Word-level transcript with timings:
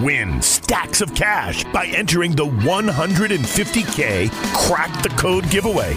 Win 0.00 0.40
stacks 0.40 1.00
of 1.00 1.12
cash 1.12 1.64
by 1.72 1.86
entering 1.86 2.30
the 2.30 2.46
150K 2.46 4.30
Crack 4.54 5.02
the 5.02 5.08
Code 5.10 5.50
giveaway. 5.50 5.96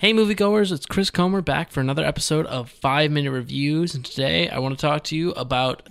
Hey, 0.00 0.14
moviegoers, 0.14 0.72
it's 0.72 0.86
Chris 0.86 1.10
Comer 1.10 1.42
back 1.42 1.70
for 1.70 1.80
another 1.80 2.06
episode 2.06 2.46
of 2.46 2.70
5 2.70 3.10
Minute 3.10 3.32
Reviews. 3.32 3.94
And 3.94 4.02
today 4.02 4.48
I 4.48 4.58
want 4.58 4.78
to 4.78 4.80
talk 4.80 5.04
to 5.04 5.14
you 5.14 5.32
about 5.32 5.90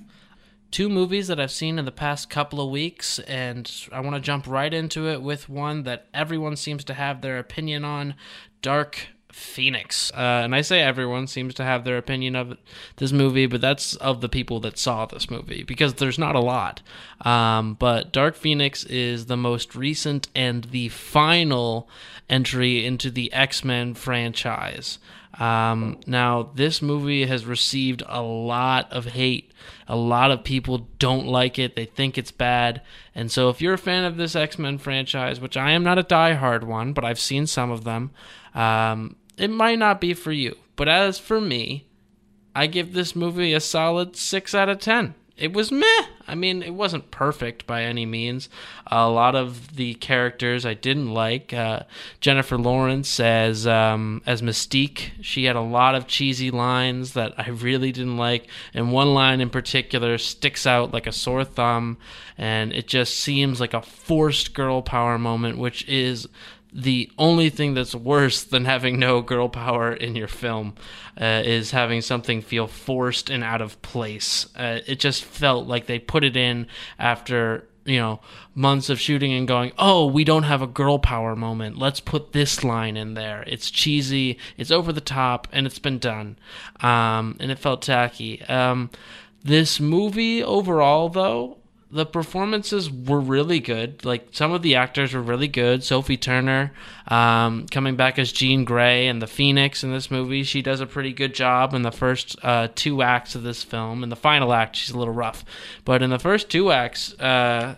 two 0.71 0.89
movies 0.89 1.27
that 1.27 1.39
I've 1.39 1.51
seen 1.51 1.77
in 1.77 1.85
the 1.85 1.91
past 1.91 2.27
couple 2.27 2.59
of 2.59 2.71
weeks. 2.71 3.19
And 3.19 3.71
I 3.91 3.99
want 3.99 4.15
to 4.15 4.19
jump 4.19 4.47
right 4.47 4.73
into 4.73 5.07
it 5.07 5.21
with 5.21 5.47
one 5.47 5.83
that 5.83 6.07
everyone 6.11 6.55
seems 6.55 6.83
to 6.85 6.95
have 6.95 7.21
their 7.21 7.37
opinion 7.37 7.85
on 7.85 8.15
Dark 8.63 9.09
Phoenix. 9.31 10.11
Uh, 10.11 10.41
and 10.43 10.55
I 10.55 10.61
say 10.61 10.81
everyone 10.81 11.27
seems 11.27 11.53
to 11.55 11.63
have 11.63 11.83
their 11.83 11.97
opinion 11.97 12.35
of 12.35 12.57
this 12.97 13.11
movie, 13.11 13.45
but 13.45 13.61
that's 13.61 13.95
of 13.95 14.21
the 14.21 14.29
people 14.29 14.59
that 14.61 14.77
saw 14.77 15.05
this 15.05 15.29
movie 15.29 15.63
because 15.63 15.95
there's 15.95 16.19
not 16.19 16.35
a 16.35 16.39
lot. 16.39 16.81
Um, 17.21 17.75
but 17.75 18.11
Dark 18.11 18.35
Phoenix 18.35 18.83
is 18.85 19.27
the 19.27 19.37
most 19.37 19.75
recent 19.75 20.29
and 20.35 20.65
the 20.65 20.89
final 20.89 21.89
entry 22.29 22.85
into 22.85 23.09
the 23.11 23.31
X 23.33 23.63
Men 23.63 23.93
franchise. 23.93 24.99
Um, 25.39 25.99
now, 26.05 26.51
this 26.55 26.81
movie 26.81 27.25
has 27.25 27.45
received 27.45 28.03
a 28.07 28.21
lot 28.21 28.91
of 28.91 29.05
hate. 29.05 29.51
A 29.87 29.95
lot 29.95 30.31
of 30.31 30.43
people 30.43 30.89
don't 30.99 31.27
like 31.27 31.57
it. 31.57 31.75
They 31.75 31.85
think 31.85 32.17
it's 32.17 32.31
bad. 32.31 32.81
And 33.15 33.31
so, 33.31 33.49
if 33.49 33.61
you're 33.61 33.73
a 33.73 33.77
fan 33.77 34.03
of 34.03 34.17
this 34.17 34.35
X 34.35 34.59
Men 34.59 34.77
franchise, 34.77 35.39
which 35.39 35.55
I 35.55 35.71
am 35.71 35.83
not 35.83 35.97
a 35.97 36.03
diehard 36.03 36.63
one, 36.63 36.93
but 36.93 37.05
I've 37.05 37.19
seen 37.19 37.47
some 37.47 37.71
of 37.71 37.85
them, 37.85 38.11
um, 38.53 39.15
it 39.39 39.49
might 39.49 39.79
not 39.79 40.01
be 40.01 40.13
for 40.13 40.31
you. 40.31 40.57
But 40.75 40.87
as 40.87 41.17
for 41.17 41.41
me, 41.41 41.87
I 42.55 42.67
give 42.67 42.93
this 42.93 43.15
movie 43.15 43.53
a 43.53 43.59
solid 43.59 44.15
6 44.15 44.53
out 44.53 44.69
of 44.69 44.79
10. 44.79 45.15
It 45.39 45.53
was 45.53 45.71
meh. 45.71 46.05
I 46.27 46.35
mean, 46.35 46.61
it 46.61 46.73
wasn't 46.73 47.11
perfect 47.11 47.65
by 47.65 47.83
any 47.83 48.05
means. 48.05 48.49
A 48.87 49.09
lot 49.09 49.35
of 49.35 49.77
the 49.77 49.93
characters 49.95 50.65
I 50.65 50.73
didn't 50.73 51.13
like. 51.13 51.53
Uh, 51.53 51.83
Jennifer 52.19 52.57
Lawrence 52.57 53.21
as 53.21 53.65
um, 53.65 54.21
as 54.25 54.41
Mystique, 54.41 55.11
she 55.21 55.45
had 55.45 55.55
a 55.55 55.61
lot 55.61 55.95
of 55.95 56.07
cheesy 56.07 56.51
lines 56.51 57.13
that 57.13 57.33
I 57.37 57.49
really 57.49 57.93
didn't 57.93 58.17
like, 58.17 58.47
and 58.73 58.91
one 58.91 59.13
line 59.13 59.39
in 59.39 59.49
particular 59.49 60.17
sticks 60.17 60.67
out 60.67 60.93
like 60.93 61.07
a 61.07 61.13
sore 61.13 61.45
thumb, 61.45 61.97
and 62.37 62.73
it 62.73 62.87
just 62.87 63.17
seems 63.17 63.61
like 63.61 63.73
a 63.73 63.81
forced 63.81 64.53
girl 64.53 64.81
power 64.81 65.17
moment, 65.17 65.57
which 65.57 65.87
is 65.87 66.27
the 66.71 67.11
only 67.17 67.49
thing 67.49 67.73
that's 67.73 67.95
worse 67.95 68.43
than 68.43 68.65
having 68.65 68.99
no 68.99 69.21
girl 69.21 69.49
power 69.49 69.91
in 69.91 70.15
your 70.15 70.27
film 70.27 70.75
uh, 71.19 71.41
is 71.43 71.71
having 71.71 72.01
something 72.01 72.41
feel 72.41 72.67
forced 72.67 73.29
and 73.29 73.43
out 73.43 73.61
of 73.61 73.81
place. 73.81 74.47
Uh, 74.55 74.79
it 74.85 74.99
just 74.99 75.23
felt 75.23 75.67
like 75.67 75.87
they 75.87 75.99
put 75.99 76.23
it 76.23 76.37
in 76.37 76.67
after 76.97 77.65
you 77.85 77.97
know 77.97 78.19
months 78.53 78.89
of 78.89 78.99
shooting 78.99 79.31
and 79.33 79.47
going 79.47 79.71
oh 79.77 80.05
we 80.05 80.23
don't 80.23 80.43
have 80.43 80.61
a 80.61 80.67
girl 80.67 80.99
power 80.99 81.35
moment. 81.35 81.77
Let's 81.77 81.99
put 81.99 82.33
this 82.33 82.63
line 82.63 82.97
in 82.97 83.15
there. 83.15 83.43
It's 83.47 83.71
cheesy 83.71 84.37
it's 84.57 84.71
over 84.71 84.93
the 84.93 85.01
top 85.01 85.47
and 85.51 85.65
it's 85.65 85.79
been 85.79 85.97
done. 85.97 86.37
Um, 86.81 87.37
and 87.39 87.51
it 87.51 87.57
felt 87.59 87.81
tacky. 87.81 88.43
Um, 88.43 88.91
this 89.43 89.79
movie 89.79 90.43
overall 90.43 91.09
though 91.09 91.58
the 91.91 92.05
performances 92.05 92.91
were 92.91 93.19
really 93.19 93.59
good. 93.59 94.05
Like 94.05 94.27
some 94.31 94.51
of 94.51 94.61
the 94.61 94.75
actors 94.75 95.13
were 95.13 95.21
really 95.21 95.47
good. 95.47 95.83
Sophie 95.83 96.17
Turner, 96.17 96.71
um, 97.07 97.65
coming 97.67 97.95
back 97.95 98.19
as 98.19 98.31
Jean 98.31 98.63
Grey 98.63 99.07
and 99.07 99.21
the 99.21 99.27
Phoenix 99.27 99.83
in 99.83 99.91
this 99.91 100.11
movie, 100.11 100.43
she 100.43 100.61
does 100.61 100.81
a 100.81 100.85
pretty 100.85 101.13
good 101.13 101.33
job 101.33 101.73
in 101.73 101.81
the 101.81 101.91
first 101.91 102.35
uh, 102.43 102.67
two 102.75 103.01
acts 103.01 103.33
of 103.33 103.43
this 103.43 103.63
film. 103.63 104.03
In 104.03 104.09
the 104.09 104.15
final 104.15 104.53
act, 104.53 104.75
she's 104.75 104.91
a 104.93 104.97
little 104.97 105.13
rough, 105.13 105.43
but 105.83 106.03
in 106.03 106.11
the 106.11 106.19
first 106.19 106.49
two 106.49 106.71
acts, 106.71 107.13
uh, 107.19 107.75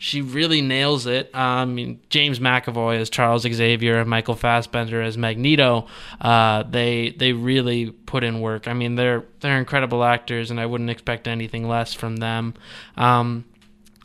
she 0.00 0.22
really 0.22 0.62
nails 0.62 1.04
it. 1.04 1.26
Um, 1.34 1.40
I 1.42 1.64
mean, 1.66 2.00
James 2.08 2.40
McAvoy 2.40 2.96
as 2.96 3.10
Charles 3.10 3.42
Xavier 3.42 4.00
and 4.00 4.08
Michael 4.08 4.34
Fassbender 4.34 5.02
as 5.02 5.18
Magneto. 5.18 5.88
Uh, 6.18 6.62
they 6.62 7.10
they 7.10 7.34
really 7.34 7.90
put 7.90 8.24
in 8.24 8.40
work. 8.40 8.66
I 8.66 8.72
mean, 8.72 8.94
they're 8.94 9.24
they're 9.40 9.58
incredible 9.58 10.02
actors, 10.02 10.50
and 10.50 10.58
I 10.58 10.64
wouldn't 10.64 10.88
expect 10.88 11.28
anything 11.28 11.68
less 11.68 11.92
from 11.92 12.16
them. 12.16 12.54
Um, 12.96 13.44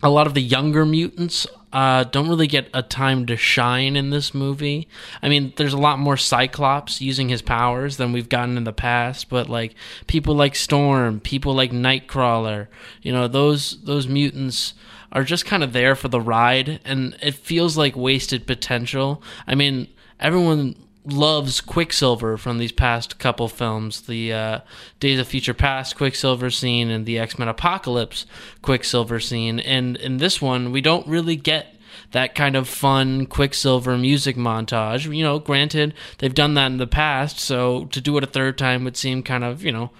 a 0.04 0.10
lot 0.10 0.28
of 0.28 0.34
the 0.34 0.42
younger 0.42 0.86
mutants 0.86 1.48
uh, 1.72 2.04
don't 2.04 2.28
really 2.28 2.48
get 2.48 2.70
a 2.74 2.84
time 2.84 3.26
to 3.28 3.38
shine 3.38 3.96
in 3.96 4.10
this 4.10 4.34
movie. 4.34 4.90
I 5.24 5.30
mean, 5.30 5.54
there's 5.56 5.74
a 5.74 5.78
lot 5.78 5.98
more 5.98 6.18
Cyclops 6.18 7.00
using 7.00 7.30
his 7.30 7.42
powers 7.42 7.96
than 7.96 8.12
we've 8.12 8.28
gotten 8.28 8.58
in 8.58 8.66
the 8.66 8.74
past, 8.74 9.30
but 9.30 9.48
like 9.48 9.74
people 10.08 10.36
like 10.36 10.58
Storm, 10.58 11.22
people 11.22 11.54
like 11.54 11.72
Nightcrawler, 11.72 12.68
you 13.02 13.14
know, 13.14 13.30
those 13.30 13.82
those 13.84 14.10
mutants 14.10 14.74
are 15.16 15.24
just 15.24 15.46
kind 15.46 15.64
of 15.64 15.74
there 15.74 15.96
for 15.96 16.10
the 16.10 16.22
ride, 16.22 16.82
and 16.86 17.18
it 17.22 17.34
feels 17.34 17.78
like 17.78 17.96
wasted 17.96 18.46
potential. 18.46 19.24
I 19.48 19.56
mean, 19.56 19.88
everyone 20.20 20.76
loves 21.06 21.62
Quicksilver 21.62 22.38
from 22.38 22.58
these 22.58 22.74
past 22.74 23.18
couple 23.18 23.48
films, 23.48 24.02
the 24.02 24.34
uh, 24.34 24.60
Days 25.00 25.20
of 25.20 25.28
Future 25.28 25.54
Past 25.54 25.96
Quicksilver 25.96 26.50
scene 26.50 26.90
and 26.90 27.06
the 27.06 27.18
X 27.18 27.40
Men 27.40 27.48
Apocalypse 27.48 28.26
Quicksilver 28.62 29.20
scene, 29.20 29.60
and 29.60 29.96
in 29.98 30.18
this 30.18 30.42
one 30.42 30.72
we 30.72 30.82
don't 30.82 31.08
really 31.08 31.38
get 31.38 31.76
that 32.12 32.36
kind 32.36 32.56
of 32.56 32.68
fun 32.68 33.26
Quicksilver 33.26 33.98
music 33.98 34.36
montage. 34.36 35.14
You 35.16 35.24
know, 35.24 35.40
granted, 35.40 35.94
they've 36.18 36.34
done 36.34 36.54
that 36.56 36.68
in 36.68 36.78
the 36.78 36.88
past, 36.88 37.40
so 37.40 37.86
to 37.86 38.02
do 38.02 38.18
it 38.18 38.24
a 38.24 38.28
third 38.28 38.58
time 38.58 38.84
would 38.84 38.98
seem 38.98 39.24
kind 39.24 39.44
of, 39.44 39.64
you 39.64 39.72
know, 39.72 39.92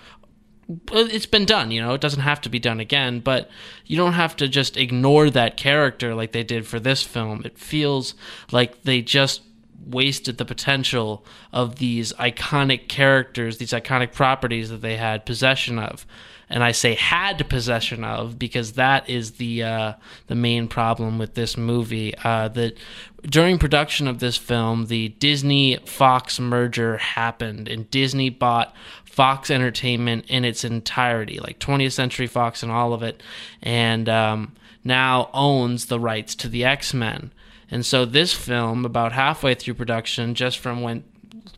it's 0.92 1.26
been 1.26 1.46
done, 1.46 1.72
you 1.72 1.82
know, 1.82 1.94
it 1.94 2.02
doesn't 2.02 2.22
have 2.22 2.42
to 2.42 2.50
be 2.50 2.60
done 2.60 2.80
again, 2.80 3.20
but 3.20 3.50
you 3.86 3.98
don't 3.98 4.14
have 4.14 4.36
to 4.38 4.48
just 4.48 4.78
ignore 4.78 5.30
that 5.30 5.58
character 5.58 6.16
like 6.16 6.32
they 6.32 6.44
did 6.44 6.66
for 6.66 6.80
this 6.80 7.04
film. 7.04 7.44
It 7.46 7.58
feels 7.58 8.16
like 8.52 8.84
they 8.84 9.02
just 9.02 9.42
wasted 9.86 10.38
the 10.38 10.46
potential 10.46 11.26
of 11.54 11.76
these 11.78 12.14
iconic 12.14 12.88
characters, 12.88 13.58
these 13.58 13.72
iconic 13.72 14.14
properties 14.14 14.70
that 14.70 14.82
they 14.82 14.98
had 14.98 15.26
possession 15.26 15.80
of. 15.80 16.06
And 16.48 16.64
I 16.64 16.74
say 16.74 16.94
had 16.94 17.48
possession 17.50 18.04
of 18.04 18.38
because 18.38 18.74
that 18.74 19.10
is 19.10 19.34
the 19.34 19.64
uh, 19.64 19.94
the 20.28 20.36
main 20.36 20.68
problem 20.68 21.18
with 21.18 21.34
this 21.34 21.58
movie. 21.58 22.14
Uh, 22.24 22.50
that 22.50 22.78
during 23.24 23.58
production 23.58 24.08
of 24.08 24.20
this 24.20 24.38
film, 24.38 24.86
the 24.86 25.10
Disney 25.10 25.78
Fox 25.86 26.40
merger 26.40 26.98
happened, 26.98 27.68
and 27.68 27.90
Disney 27.90 28.30
bought 28.30 28.76
Fox 29.06 29.50
Entertainment 29.50 30.26
in 30.28 30.46
its 30.46 30.64
entirety, 30.64 31.40
like 31.40 31.58
20th 31.58 31.94
Century 31.94 32.28
Fox 32.28 32.62
and 32.62 32.72
all 32.72 32.94
of 32.94 33.02
it, 33.02 33.24
and 33.64 34.08
um, 34.08 34.54
now 34.84 35.30
owns 35.34 35.88
the 35.88 36.00
rights 36.00 36.36
to 36.36 36.48
the 36.48 36.64
X 36.64 36.94
Men. 36.94 37.32
And 37.70 37.86
so 37.86 38.06
this 38.06 38.34
film, 38.34 38.86
about 38.86 39.12
halfway 39.12 39.56
through 39.56 39.74
production, 39.76 40.36
just 40.36 40.60
from 40.60 40.82
went 40.82 41.06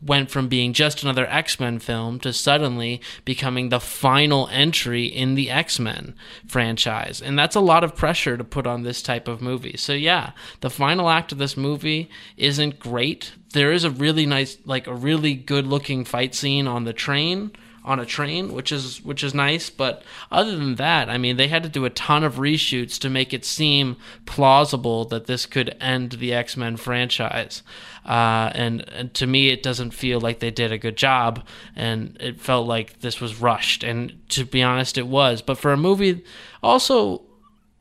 went 0.02 0.30
from 0.30 0.48
being 0.48 0.72
just 0.72 1.02
another 1.02 1.26
X-Men 1.26 1.78
film 1.78 2.20
to 2.20 2.32
suddenly 2.32 3.00
becoming 3.24 3.68
the 3.68 3.80
final 3.80 4.48
entry 4.48 5.06
in 5.06 5.34
the 5.34 5.50
X-Men 5.50 6.14
franchise. 6.46 7.20
And 7.22 7.38
that's 7.38 7.56
a 7.56 7.60
lot 7.60 7.84
of 7.84 7.96
pressure 7.96 8.36
to 8.36 8.44
put 8.44 8.66
on 8.66 8.82
this 8.82 9.02
type 9.02 9.28
of 9.28 9.40
movie. 9.40 9.76
So 9.76 9.92
yeah, 9.92 10.32
the 10.60 10.70
final 10.70 11.08
act 11.08 11.32
of 11.32 11.38
this 11.38 11.56
movie 11.56 12.10
isn't 12.36 12.78
great. 12.78 13.32
There 13.52 13.72
is 13.72 13.84
a 13.84 13.90
really 13.90 14.26
nice 14.26 14.58
like 14.64 14.86
a 14.86 14.94
really 14.94 15.34
good 15.34 15.66
looking 15.66 16.04
fight 16.04 16.34
scene 16.34 16.66
on 16.66 16.84
the 16.84 16.92
train 16.92 17.52
on 17.88 17.98
a 17.98 18.04
train, 18.04 18.52
which 18.52 18.70
is 18.70 19.02
which 19.02 19.24
is 19.24 19.34
nice. 19.34 19.70
But 19.70 20.02
other 20.30 20.54
than 20.54 20.74
that, 20.74 21.08
I 21.08 21.16
mean, 21.16 21.38
they 21.38 21.48
had 21.48 21.62
to 21.62 21.68
do 21.70 21.86
a 21.86 21.90
ton 21.90 22.22
of 22.22 22.34
reshoots 22.34 22.98
to 23.00 23.08
make 23.08 23.32
it 23.32 23.46
seem 23.46 23.96
plausible 24.26 25.06
that 25.06 25.26
this 25.26 25.46
could 25.46 25.74
end 25.80 26.12
the 26.12 26.34
X 26.34 26.56
Men 26.56 26.76
franchise. 26.76 27.62
Uh, 28.04 28.50
and, 28.54 28.88
and, 28.90 29.12
to 29.14 29.26
me, 29.26 29.48
it 29.48 29.62
doesn't 29.62 29.90
feel 29.90 30.20
like 30.20 30.38
they 30.38 30.50
did 30.50 30.72
a 30.72 30.78
good 30.78 30.96
job, 30.96 31.46
and 31.76 32.16
it 32.20 32.40
felt 32.40 32.66
like 32.66 33.00
this 33.00 33.20
was 33.20 33.40
rushed. 33.40 33.82
And 33.82 34.18
to 34.30 34.44
be 34.44 34.62
honest, 34.62 34.96
it 34.96 35.06
was. 35.06 35.42
But 35.42 35.58
for 35.58 35.72
a 35.72 35.76
movie, 35.76 36.24
also 36.62 37.22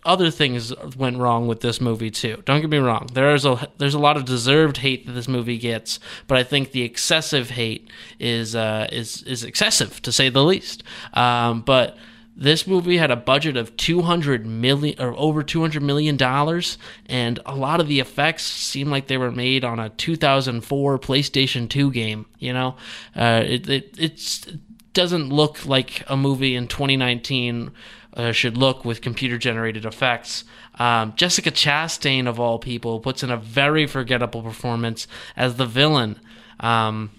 other 0.08 0.32
things 0.32 0.74
went 0.96 1.18
wrong 1.18 1.48
with 1.48 1.60
this 1.62 1.80
movie 1.82 2.10
too. 2.10 2.42
Don't 2.46 2.62
get 2.62 2.70
me 2.70 2.78
wrong. 2.80 3.10
There's 3.14 3.46
a 3.46 3.70
there's 3.78 3.94
a 3.94 4.00
lot 4.00 4.18
of 4.18 4.26
deserved 4.26 4.78
hate 4.78 5.06
that 5.06 5.12
this 5.12 5.28
movie 5.28 5.58
gets, 5.60 6.00
but 6.28 6.38
I 6.38 6.44
think 6.44 6.72
the 6.72 6.82
excessive 6.84 7.52
hate 7.52 7.90
is 8.20 8.56
uh, 8.56 8.88
is 8.92 9.22
is 9.24 9.44
excessive 9.44 10.02
to 10.02 10.12
say 10.12 10.30
the 10.30 10.44
least. 10.44 10.84
Um, 11.14 11.62
but 11.62 11.98
This 12.40 12.68
movie 12.68 12.98
had 12.98 13.10
a 13.10 13.16
budget 13.16 13.58
of 13.58 13.76
200 13.78 14.46
million 14.46 14.96
or 15.02 15.16
over 15.18 15.42
200 15.42 15.82
million 15.82 16.18
dollars 16.18 16.78
and 17.08 17.40
a 17.48 17.56
lot 17.56 17.80
of 17.80 17.88
the 17.88 18.00
effects 18.00 18.44
seem 18.44 18.92
like 18.92 19.08
they 19.08 19.18
were 19.18 19.32
made 19.32 19.64
on 19.66 19.80
a 19.80 19.90
2004 19.90 21.00
PlayStation 21.00 21.68
2 21.68 21.92
game, 21.92 22.28
you 22.38 22.54
know. 22.54 22.76
Uh, 23.16 23.42
it 23.44 23.68
it 23.68 23.96
it's, 23.98 24.46
it 24.46 24.60
doesn't 24.98 25.30
look 25.30 25.64
like 25.64 26.04
a 26.08 26.18
movie 26.18 26.56
in 26.56 26.68
2019 26.68 27.70
uh, 28.16 28.32
should 28.32 28.58
look 28.58 28.84
with 28.84 29.00
computer 29.00 29.38
generated 29.38 29.86
effects. 29.86 30.44
Um, 30.80 31.14
Jessica 31.16 31.52
Chastain, 31.52 32.28
of 32.28 32.40
all 32.40 32.58
people, 32.58 33.00
puts 33.00 33.22
in 33.22 33.30
a 33.30 33.38
very 33.38 33.86
forgettable 33.86 34.42
performance 34.42 35.08
as 35.36 35.58
the 35.58 35.68
villain. 35.68 36.20
Um, 36.60 37.12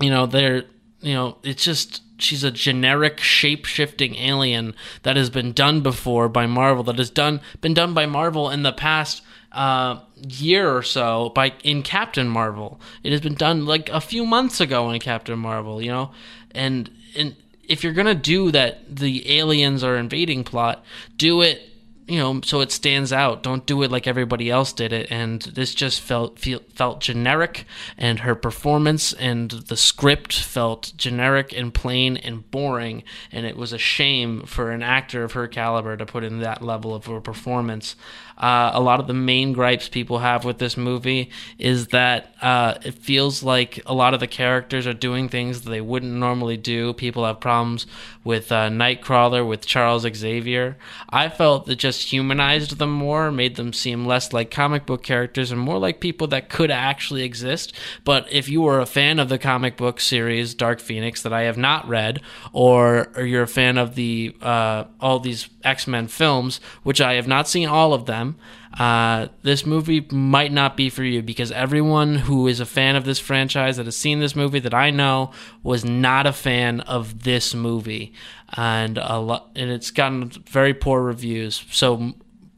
you 0.00 0.10
know, 0.10 0.26
they're, 0.26 0.64
you 1.00 1.14
know, 1.14 1.38
it's 1.44 1.62
just 1.62 2.02
she's 2.18 2.42
a 2.42 2.50
generic 2.50 3.20
shape-shifting 3.20 4.16
alien 4.16 4.74
that 5.04 5.14
has 5.14 5.30
been 5.30 5.52
done 5.52 5.80
before 5.80 6.28
by 6.28 6.46
Marvel 6.46 6.82
that 6.84 6.98
has 6.98 7.10
done 7.10 7.40
been 7.60 7.74
done 7.74 7.94
by 7.94 8.04
Marvel 8.04 8.50
in 8.50 8.64
the 8.64 8.72
past 8.72 9.22
uh, 9.52 10.00
year 10.28 10.76
or 10.76 10.82
so 10.82 11.28
by 11.36 11.52
in 11.62 11.84
Captain 11.84 12.28
Marvel. 12.28 12.80
It 13.04 13.12
has 13.12 13.20
been 13.20 13.34
done 13.34 13.64
like 13.64 13.88
a 13.90 14.00
few 14.00 14.26
months 14.26 14.60
ago 14.60 14.90
in 14.90 14.98
Captain 14.98 15.38
Marvel, 15.38 15.80
you 15.80 15.92
know. 15.92 16.10
And 16.50 16.90
and 17.16 17.36
if 17.68 17.84
you're 17.84 17.92
to 18.06 18.14
do 18.14 18.50
that 18.50 18.96
the 18.96 19.38
aliens 19.38 19.82
are 19.84 19.96
invading 19.96 20.44
plot, 20.44 20.84
do 21.16 21.40
it 21.42 21.62
you 22.06 22.18
know, 22.18 22.40
so 22.42 22.60
it 22.60 22.72
stands 22.72 23.12
out. 23.12 23.42
Don't 23.42 23.64
do 23.64 23.82
it 23.82 23.90
like 23.90 24.06
everybody 24.06 24.50
else 24.50 24.72
did 24.72 24.92
it. 24.92 25.10
And 25.10 25.42
this 25.42 25.74
just 25.74 26.00
felt 26.00 26.38
feel, 26.38 26.60
felt 26.74 27.00
generic, 27.00 27.64
and 27.96 28.20
her 28.20 28.34
performance 28.34 29.12
and 29.12 29.50
the 29.50 29.76
script 29.76 30.34
felt 30.38 30.92
generic 30.96 31.52
and 31.52 31.72
plain 31.72 32.16
and 32.16 32.50
boring. 32.50 33.04
And 33.30 33.46
it 33.46 33.56
was 33.56 33.72
a 33.72 33.78
shame 33.78 34.42
for 34.42 34.70
an 34.70 34.82
actor 34.82 35.22
of 35.22 35.32
her 35.32 35.46
caliber 35.46 35.96
to 35.96 36.06
put 36.06 36.24
in 36.24 36.40
that 36.40 36.62
level 36.62 36.94
of 36.94 37.08
a 37.08 37.20
performance. 37.20 37.94
Uh, 38.36 38.72
a 38.74 38.80
lot 38.80 38.98
of 38.98 39.06
the 39.06 39.14
main 39.14 39.52
gripes 39.52 39.88
people 39.88 40.18
have 40.18 40.44
with 40.44 40.58
this 40.58 40.76
movie 40.76 41.30
is 41.58 41.88
that 41.88 42.34
uh, 42.42 42.74
it 42.82 42.94
feels 42.94 43.42
like 43.42 43.80
a 43.86 43.94
lot 43.94 44.14
of 44.14 44.20
the 44.20 44.26
characters 44.26 44.86
are 44.86 44.94
doing 44.94 45.28
things 45.28 45.62
they 45.62 45.80
wouldn't 45.80 46.12
normally 46.12 46.56
do. 46.56 46.92
People 46.92 47.24
have 47.24 47.38
problems 47.38 47.86
with 48.24 48.50
uh, 48.50 48.68
Nightcrawler, 48.68 49.46
with 49.46 49.66
Charles 49.66 50.06
Xavier. 50.12 50.76
I 51.08 51.28
felt 51.28 51.66
that 51.66 51.76
just 51.76 51.91
humanized 52.00 52.78
them 52.78 52.92
more, 52.92 53.30
made 53.30 53.56
them 53.56 53.72
seem 53.72 54.06
less 54.06 54.32
like 54.32 54.50
comic 54.50 54.86
book 54.86 55.02
characters 55.02 55.50
and 55.50 55.60
more 55.60 55.78
like 55.78 56.00
people 56.00 56.26
that 56.28 56.48
could 56.48 56.70
actually 56.70 57.22
exist. 57.22 57.72
But 58.04 58.26
if 58.32 58.48
you 58.48 58.62
were 58.62 58.80
a 58.80 58.86
fan 58.86 59.18
of 59.18 59.28
the 59.28 59.38
comic 59.38 59.76
book 59.76 60.00
series 60.00 60.54
Dark 60.54 60.80
Phoenix 60.80 61.22
that 61.22 61.32
I 61.32 61.42
have 61.42 61.58
not 61.58 61.88
read, 61.88 62.20
or, 62.52 63.08
or 63.16 63.24
you're 63.24 63.42
a 63.42 63.48
fan 63.48 63.78
of 63.78 63.94
the 63.94 64.34
uh, 64.40 64.84
all 65.00 65.20
these 65.20 65.48
X 65.64 65.86
Men 65.86 66.08
films, 66.08 66.60
which 66.82 67.00
I 67.00 67.14
have 67.14 67.28
not 67.28 67.48
seen 67.48 67.68
all 67.68 67.94
of 67.94 68.06
them, 68.06 68.36
uh, 68.78 69.28
this 69.42 69.66
movie 69.66 70.06
might 70.10 70.50
not 70.52 70.76
be 70.76 70.88
for 70.88 71.02
you 71.02 71.22
because 71.22 71.52
everyone 71.52 72.14
who 72.14 72.48
is 72.48 72.58
a 72.60 72.66
fan 72.66 72.96
of 72.96 73.04
this 73.04 73.18
franchise 73.18 73.76
that 73.76 73.86
has 73.86 73.96
seen 73.96 74.18
this 74.20 74.34
movie 74.34 74.60
that 74.60 74.72
I 74.72 74.90
know 74.90 75.32
was 75.62 75.84
not 75.84 76.26
a 76.26 76.32
fan 76.32 76.80
of 76.80 77.22
this 77.24 77.54
movie, 77.54 78.14
and 78.56 78.98
a 78.98 79.18
lot, 79.18 79.50
and 79.56 79.70
it's 79.70 79.90
gotten 79.90 80.30
very 80.30 80.72
poor 80.72 81.02
reviews. 81.02 81.64
So 81.70 82.14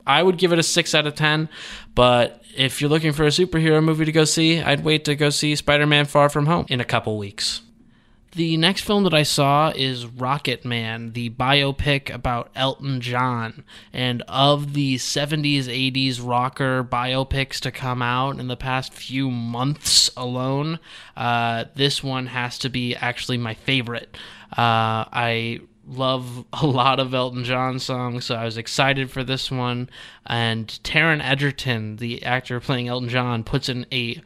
I 0.06 0.22
would 0.22 0.38
give 0.38 0.52
it 0.52 0.58
a 0.58 0.62
six 0.62 0.94
out 0.94 1.06
of 1.06 1.14
ten, 1.16 1.48
but 1.94 2.42
if 2.56 2.80
you're 2.80 2.90
looking 2.90 3.12
for 3.12 3.24
a 3.24 3.30
superhero 3.30 3.82
movie 3.82 4.04
to 4.04 4.12
go 4.12 4.24
see, 4.24 4.62
I'd 4.62 4.84
wait 4.84 5.04
to 5.06 5.16
go 5.16 5.30
see 5.30 5.56
Spider-Man: 5.56 6.04
Far 6.06 6.28
From 6.28 6.46
Home 6.46 6.66
in 6.68 6.80
a 6.80 6.84
couple 6.84 7.18
weeks. 7.18 7.60
The 8.34 8.56
next 8.56 8.80
film 8.82 9.04
that 9.04 9.14
I 9.14 9.22
saw 9.22 9.72
is 9.76 10.06
Rocketman, 10.06 11.12
the 11.12 11.30
biopic 11.30 12.12
about 12.12 12.50
Elton 12.56 13.00
John. 13.00 13.62
And 13.92 14.22
of 14.26 14.74
the 14.74 14.96
70s, 14.96 15.66
80s 15.66 16.18
rocker 16.20 16.82
biopics 16.82 17.60
to 17.60 17.70
come 17.70 18.02
out 18.02 18.40
in 18.40 18.48
the 18.48 18.56
past 18.56 18.92
few 18.92 19.30
months 19.30 20.10
alone, 20.16 20.80
uh, 21.16 21.66
this 21.76 22.02
one 22.02 22.26
has 22.26 22.58
to 22.58 22.68
be 22.68 22.96
actually 22.96 23.38
my 23.38 23.54
favorite. 23.54 24.16
Uh, 24.50 25.06
I 25.12 25.60
love 25.86 26.44
a 26.52 26.66
lot 26.66 27.00
of 27.00 27.14
Elton 27.14 27.44
John 27.44 27.78
songs, 27.78 28.26
so 28.26 28.34
I 28.34 28.44
was 28.44 28.56
excited 28.56 29.10
for 29.10 29.24
this 29.24 29.50
one. 29.50 29.90
And 30.26 30.68
Taron 30.82 31.22
Egerton, 31.22 31.96
the 31.96 32.22
actor 32.24 32.60
playing 32.60 32.88
Elton 32.88 33.08
John, 33.08 33.44
puts 33.44 33.68
in 33.68 33.86
a 33.92 34.20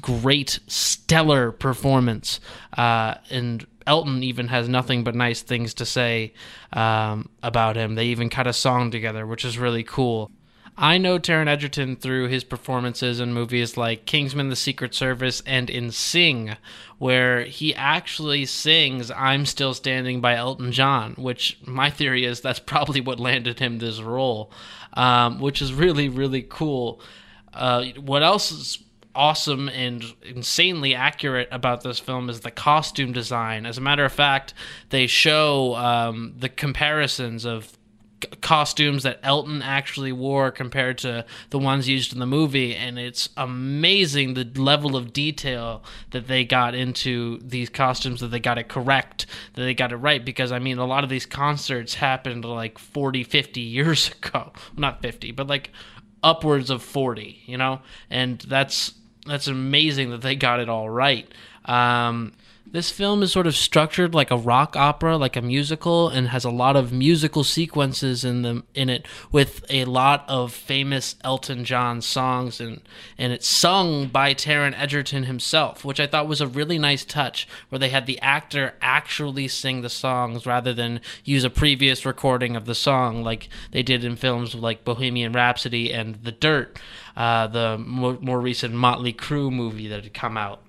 great, 0.00 0.58
stellar 0.66 1.52
performance. 1.52 2.40
Uh, 2.76 3.14
and 3.30 3.66
Elton 3.86 4.22
even 4.22 4.48
has 4.48 4.68
nothing 4.68 5.04
but 5.04 5.14
nice 5.14 5.42
things 5.42 5.74
to 5.74 5.86
say 5.86 6.32
um, 6.72 7.28
about 7.42 7.76
him. 7.76 7.94
They 7.94 8.06
even 8.06 8.28
cut 8.28 8.46
a 8.46 8.52
song 8.52 8.90
together, 8.90 9.26
which 9.26 9.44
is 9.44 9.58
really 9.58 9.84
cool. 9.84 10.30
I 10.78 10.98
know 10.98 11.18
Taron 11.18 11.48
Egerton 11.48 11.96
through 11.96 12.28
his 12.28 12.44
performances 12.44 13.18
in 13.18 13.32
movies 13.32 13.78
like 13.78 14.04
Kingsman 14.04 14.50
the 14.50 14.56
Secret 14.56 14.94
Service 14.94 15.42
and 15.46 15.70
in 15.70 15.90
Sing, 15.90 16.56
where 16.98 17.44
he 17.44 17.74
actually 17.74 18.44
sings 18.44 19.10
I'm 19.10 19.46
Still 19.46 19.72
Standing 19.72 20.20
by 20.20 20.34
Elton 20.34 20.72
John, 20.72 21.14
which 21.14 21.58
my 21.64 21.88
theory 21.88 22.26
is 22.26 22.42
that's 22.42 22.58
probably 22.66 23.00
what 23.00 23.18
landed 23.18 23.58
him 23.58 23.78
this 23.78 24.02
role, 24.02 24.52
um, 24.92 25.40
which 25.40 25.62
is 25.62 25.72
really, 25.72 26.10
really 26.10 26.42
cool. 26.42 27.00
Uh, 27.54 27.86
what 27.98 28.22
else 28.22 28.52
is 28.52 28.78
awesome 29.14 29.70
and 29.70 30.04
insanely 30.22 30.94
accurate 30.94 31.48
about 31.50 31.82
this 31.82 31.98
film 31.98 32.28
is 32.28 32.40
the 32.40 32.50
costume 32.50 33.12
design. 33.12 33.64
As 33.64 33.78
a 33.78 33.80
matter 33.80 34.04
of 34.04 34.12
fact, 34.12 34.52
they 34.90 35.06
show 35.06 35.74
um, 35.76 36.34
the 36.38 36.50
comparisons 36.50 37.46
of 37.46 37.75
costumes 38.40 39.02
that 39.02 39.20
Elton 39.22 39.60
actually 39.62 40.12
wore 40.12 40.50
compared 40.50 40.98
to 40.98 41.24
the 41.50 41.58
ones 41.58 41.88
used 41.88 42.12
in 42.12 42.18
the 42.18 42.26
movie 42.26 42.74
and 42.74 42.98
it's 42.98 43.28
amazing 43.36 44.34
the 44.34 44.44
level 44.56 44.96
of 44.96 45.12
detail 45.12 45.84
that 46.10 46.26
they 46.26 46.44
got 46.44 46.74
into 46.74 47.38
these 47.42 47.68
costumes 47.68 48.20
that 48.20 48.28
they 48.28 48.40
got 48.40 48.58
it 48.58 48.68
correct 48.68 49.26
that 49.54 49.62
they 49.62 49.74
got 49.74 49.92
it 49.92 49.96
right 49.96 50.24
because 50.24 50.50
I 50.50 50.58
mean 50.58 50.78
a 50.78 50.86
lot 50.86 51.04
of 51.04 51.10
these 51.10 51.26
concerts 51.26 51.94
happened 51.94 52.44
like 52.44 52.78
40 52.78 53.22
50 53.22 53.60
years 53.60 54.10
ago 54.22 54.52
not 54.76 55.02
50 55.02 55.32
but 55.32 55.46
like 55.46 55.70
upwards 56.22 56.70
of 56.70 56.82
40 56.82 57.42
you 57.44 57.58
know 57.58 57.80
and 58.10 58.38
that's 58.40 58.94
that's 59.26 59.48
amazing 59.48 60.10
that 60.10 60.22
they 60.22 60.36
got 60.36 60.60
it 60.60 60.68
all 60.68 60.88
right. 60.88 61.28
Um, 61.66 62.32
this 62.68 62.90
film 62.90 63.22
is 63.22 63.30
sort 63.30 63.46
of 63.46 63.54
structured 63.54 64.12
like 64.12 64.30
a 64.30 64.36
rock 64.36 64.74
opera, 64.76 65.16
like 65.16 65.36
a 65.36 65.40
musical, 65.40 66.08
and 66.08 66.28
has 66.28 66.44
a 66.44 66.50
lot 66.50 66.74
of 66.74 66.92
musical 66.92 67.44
sequences 67.44 68.24
in 68.24 68.42
them 68.42 68.64
in 68.74 68.90
it, 68.90 69.06
with 69.30 69.64
a 69.70 69.84
lot 69.84 70.24
of 70.28 70.52
famous 70.52 71.14
Elton 71.22 71.64
John 71.64 72.02
songs, 72.02 72.60
and 72.60 72.82
and 73.16 73.32
it's 73.32 73.46
sung 73.46 74.08
by 74.08 74.34
Taron 74.34 74.78
Egerton 74.78 75.24
himself, 75.24 75.84
which 75.84 76.00
I 76.00 76.08
thought 76.08 76.26
was 76.26 76.40
a 76.40 76.46
really 76.48 76.78
nice 76.78 77.04
touch, 77.04 77.46
where 77.68 77.78
they 77.78 77.90
had 77.90 78.06
the 78.06 78.20
actor 78.20 78.74
actually 78.82 79.46
sing 79.48 79.82
the 79.82 79.88
songs 79.88 80.44
rather 80.44 80.74
than 80.74 81.00
use 81.24 81.44
a 81.44 81.50
previous 81.50 82.04
recording 82.04 82.56
of 82.56 82.66
the 82.66 82.74
song, 82.74 83.22
like 83.22 83.48
they 83.70 83.84
did 83.84 84.04
in 84.04 84.16
films 84.16 84.56
like 84.56 84.84
Bohemian 84.84 85.32
Rhapsody 85.32 85.92
and 85.92 86.16
The 86.16 86.32
Dirt, 86.32 86.80
uh, 87.16 87.46
the 87.46 87.78
more, 87.78 88.18
more 88.20 88.40
recent 88.40 88.74
Motley 88.74 89.12
Crue 89.12 89.52
movie 89.52 89.86
that 89.86 90.02
had 90.02 90.12
come 90.12 90.36
out. 90.36 90.65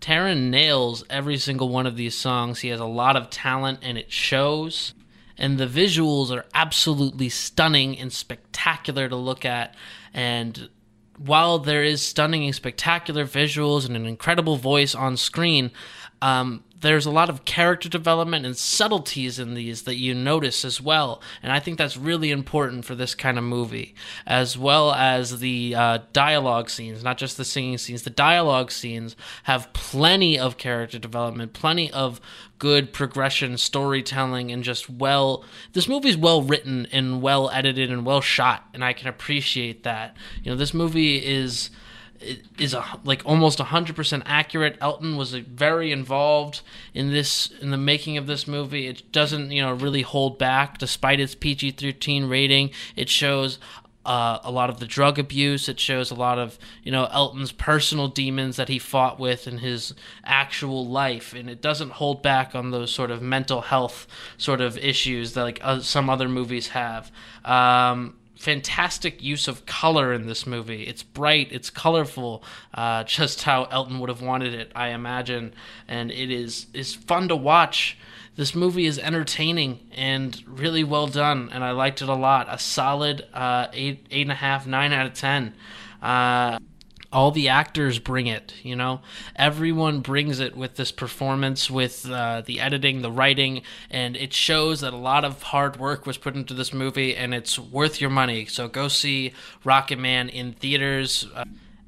Taron 0.00 0.50
nails 0.50 1.04
every 1.10 1.38
single 1.38 1.68
one 1.68 1.86
of 1.86 1.96
these 1.96 2.14
songs. 2.14 2.60
He 2.60 2.68
has 2.68 2.80
a 2.80 2.86
lot 2.86 3.16
of 3.16 3.30
talent 3.30 3.80
and 3.82 3.98
it 3.98 4.12
shows. 4.12 4.94
And 5.36 5.58
the 5.58 5.66
visuals 5.66 6.30
are 6.30 6.44
absolutely 6.54 7.28
stunning 7.28 7.98
and 7.98 8.12
spectacular 8.12 9.08
to 9.08 9.16
look 9.16 9.44
at. 9.44 9.74
And 10.12 10.68
while 11.16 11.58
there 11.58 11.84
is 11.84 12.02
stunning 12.02 12.44
and 12.44 12.54
spectacular 12.54 13.24
visuals 13.24 13.86
and 13.86 13.96
an 13.96 14.06
incredible 14.06 14.56
voice 14.56 14.94
on 14.94 15.16
screen, 15.16 15.70
um, 16.22 16.64
there's 16.80 17.06
a 17.06 17.10
lot 17.10 17.28
of 17.28 17.44
character 17.44 17.88
development 17.88 18.46
and 18.46 18.56
subtleties 18.56 19.38
in 19.38 19.54
these 19.54 19.82
that 19.82 19.96
you 19.96 20.14
notice 20.14 20.64
as 20.64 20.80
well. 20.80 21.20
And 21.42 21.50
I 21.50 21.58
think 21.58 21.78
that's 21.78 21.96
really 21.96 22.30
important 22.30 22.84
for 22.84 22.94
this 22.94 23.14
kind 23.14 23.36
of 23.38 23.44
movie, 23.44 23.94
as 24.26 24.56
well 24.56 24.92
as 24.92 25.40
the 25.40 25.74
uh, 25.74 25.98
dialogue 26.12 26.70
scenes, 26.70 27.02
not 27.02 27.18
just 27.18 27.36
the 27.36 27.44
singing 27.44 27.78
scenes. 27.78 28.02
The 28.02 28.10
dialogue 28.10 28.70
scenes 28.70 29.16
have 29.44 29.72
plenty 29.72 30.38
of 30.38 30.56
character 30.56 30.98
development, 30.98 31.52
plenty 31.52 31.90
of 31.90 32.20
good 32.58 32.92
progression, 32.92 33.56
storytelling, 33.56 34.50
and 34.50 34.62
just 34.62 34.88
well. 34.88 35.44
This 35.72 35.88
movie's 35.88 36.16
well 36.16 36.42
written 36.42 36.86
and 36.92 37.22
well 37.22 37.50
edited 37.50 37.90
and 37.90 38.04
well 38.04 38.20
shot, 38.20 38.68
and 38.72 38.84
I 38.84 38.92
can 38.92 39.08
appreciate 39.08 39.82
that. 39.82 40.16
You 40.42 40.52
know, 40.52 40.56
this 40.56 40.74
movie 40.74 41.16
is 41.18 41.70
is 42.58 42.74
a, 42.74 42.84
like 43.04 43.22
almost 43.24 43.58
100% 43.58 44.22
accurate. 44.26 44.76
Elton 44.80 45.16
was 45.16 45.34
very 45.34 45.92
involved 45.92 46.62
in 46.94 47.12
this 47.12 47.50
in 47.60 47.70
the 47.70 47.76
making 47.76 48.16
of 48.16 48.26
this 48.26 48.46
movie. 48.46 48.86
It 48.86 49.10
doesn't, 49.12 49.50
you 49.50 49.62
know, 49.62 49.72
really 49.72 50.02
hold 50.02 50.38
back 50.38 50.78
despite 50.78 51.20
its 51.20 51.34
PG-13 51.34 52.28
rating. 52.28 52.70
It 52.96 53.08
shows 53.08 53.58
uh, 54.08 54.38
a 54.42 54.50
lot 54.50 54.70
of 54.70 54.80
the 54.80 54.86
drug 54.86 55.18
abuse. 55.18 55.68
It 55.68 55.78
shows 55.78 56.10
a 56.10 56.14
lot 56.14 56.38
of 56.38 56.58
you 56.82 56.90
know 56.90 57.08
Elton's 57.12 57.52
personal 57.52 58.08
demons 58.08 58.56
that 58.56 58.68
he 58.68 58.78
fought 58.78 59.20
with 59.20 59.46
in 59.46 59.58
his 59.58 59.94
actual 60.24 60.86
life, 60.86 61.34
and 61.34 61.50
it 61.50 61.60
doesn't 61.60 61.90
hold 61.90 62.22
back 62.22 62.54
on 62.54 62.70
those 62.70 62.90
sort 62.90 63.10
of 63.10 63.20
mental 63.20 63.60
health 63.60 64.06
sort 64.38 64.62
of 64.62 64.78
issues 64.78 65.34
that 65.34 65.42
like 65.42 65.60
uh, 65.62 65.80
some 65.80 66.08
other 66.08 66.28
movies 66.28 66.68
have. 66.68 67.12
Um, 67.44 68.17
fantastic 68.38 69.22
use 69.22 69.48
of 69.48 69.66
color 69.66 70.12
in 70.12 70.26
this 70.26 70.46
movie. 70.46 70.84
It's 70.84 71.02
bright, 71.02 71.48
it's 71.50 71.70
colorful, 71.70 72.44
uh, 72.72 73.04
just 73.04 73.42
how 73.42 73.64
Elton 73.64 73.98
would 73.98 74.08
have 74.08 74.22
wanted 74.22 74.54
it, 74.54 74.70
I 74.74 74.88
imagine, 74.88 75.52
and 75.88 76.10
it 76.10 76.30
is 76.30 76.66
is 76.72 76.94
fun 76.94 77.28
to 77.28 77.36
watch. 77.36 77.98
This 78.36 78.54
movie 78.54 78.86
is 78.86 79.00
entertaining 79.00 79.80
and 79.96 80.40
really 80.46 80.84
well 80.84 81.08
done, 81.08 81.50
and 81.52 81.64
I 81.64 81.72
liked 81.72 82.02
it 82.02 82.08
a 82.08 82.14
lot. 82.14 82.46
A 82.48 82.58
solid 82.58 83.26
uh, 83.34 83.66
eight, 83.72 84.06
eight 84.12 84.22
and 84.22 84.32
a 84.32 84.36
half, 84.36 84.64
nine 84.64 84.92
out 84.92 85.06
of 85.06 85.14
ten. 85.14 85.54
Uh, 86.00 86.60
all 87.12 87.30
the 87.30 87.48
actors 87.48 87.98
bring 87.98 88.26
it 88.26 88.54
you 88.62 88.76
know? 88.76 89.00
Everyone 89.36 90.00
brings 90.00 90.40
it 90.40 90.56
with 90.56 90.76
this 90.76 90.92
performance 90.92 91.70
with 91.70 92.08
uh, 92.08 92.42
the 92.44 92.60
editing 92.60 93.02
the 93.02 93.12
writing 93.12 93.62
and 93.90 94.16
it 94.16 94.32
shows 94.32 94.80
that 94.80 94.92
a 94.92 94.96
lot 94.96 95.24
of 95.24 95.42
hard 95.42 95.78
work 95.78 96.06
was 96.06 96.18
put 96.18 96.34
into 96.34 96.54
this 96.54 96.72
movie 96.72 97.16
and 97.16 97.34
it's 97.34 97.58
worth 97.58 98.00
your 98.00 98.10
money. 98.10 98.46
So 98.46 98.68
go 98.68 98.88
see 98.88 99.32
Rocketman 99.64 100.30
in 100.30 100.52
theaters. 100.52 101.26
Uh, 101.34 101.44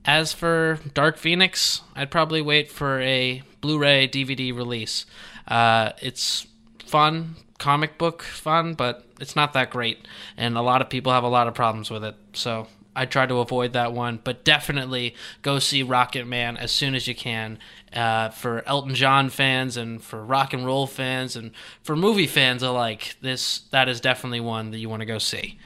as 0.07 0.33
for 0.33 0.79
dark 0.95 1.19
phoenix 1.19 1.83
i'd 1.95 2.11
probably 2.11 2.41
wait 2.41 2.71
for 2.71 3.03
a 3.03 3.43
blu-ray 3.61 4.09
dvd 4.09 4.57
release. 4.57 5.05
Uh, 5.47 5.93
it's 6.01 6.47
fun 6.87 7.37
comic 7.59 7.99
book 7.99 8.23
fun 8.23 8.73
but 8.73 9.05
it's 9.21 9.37
not 9.37 9.53
that 9.53 9.71
great 9.71 10.09
and 10.39 10.57
a 10.57 10.63
lot 10.63 10.81
of 10.81 10.89
people 10.89 11.13
have 11.13 11.25
a 11.25 11.29
lot 11.29 11.47
of 11.47 11.55
problems 11.55 11.91
with 11.91 12.03
it. 12.03 12.17
So 12.33 12.67
I 12.95 13.07
try 13.07 13.27
to 13.27 13.39
avoid 13.39 13.73
that 13.75 13.93
one, 13.93 14.21
but 14.23 14.45
definitely 14.45 15.15
go 15.43 15.59
see 15.59 15.85
Rocketman 15.85 16.59
as 16.59 16.73
soon 16.73 16.95
as 16.95 17.07
you 17.07 17.15
can. 17.15 17.59
Uh, 17.93 18.31
for 18.31 18.63
Elton 18.67 18.95
John 18.95 19.31
fans 19.31 19.77
and 19.77 20.03
for 20.03 20.25
rock 20.25 20.53
and 20.53 20.65
roll 20.65 20.87
fans 20.87 21.35
and 21.35 21.51
for 21.83 21.97
movie 21.97 22.27
fans 22.27 22.63
alike, 22.63 23.17
this 23.21 23.61
that 23.71 23.89
is 23.89 24.01
definitely 24.01 24.41
one 24.41 24.71
that 24.71 24.79
you 24.79 24.89
want 24.89 25.01
to 25.01 25.07
go 25.07 25.19
see. 25.19 25.59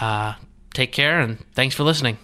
Uh, 0.00 0.34
take 0.74 0.92
care 0.92 1.20
and 1.20 1.38
thanks 1.54 1.74
for 1.74 1.84
listening. 1.84 2.18